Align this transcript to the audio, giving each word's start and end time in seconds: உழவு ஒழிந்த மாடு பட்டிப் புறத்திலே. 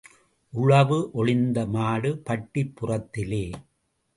உழவு 0.53 0.97
ஒழிந்த 1.13 1.65
மாடு 1.67 2.17
பட்டிப் 2.17 2.73
புறத்திலே. 2.75 3.43